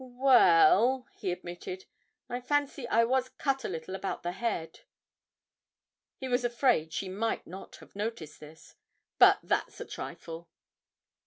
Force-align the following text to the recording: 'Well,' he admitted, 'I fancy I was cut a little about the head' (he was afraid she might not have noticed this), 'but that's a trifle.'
'Well,' 0.03 1.05
he 1.15 1.31
admitted, 1.31 1.85
'I 2.27 2.41
fancy 2.41 2.87
I 2.87 3.03
was 3.03 3.29
cut 3.29 3.63
a 3.63 3.67
little 3.69 3.93
about 3.93 4.23
the 4.23 4.31
head' 4.31 4.79
(he 6.17 6.27
was 6.27 6.43
afraid 6.43 6.91
she 6.91 7.07
might 7.07 7.45
not 7.45 7.75
have 7.75 7.95
noticed 7.95 8.39
this), 8.39 8.73
'but 9.19 9.41
that's 9.43 9.79
a 9.79 9.85
trifle.' 9.85 10.49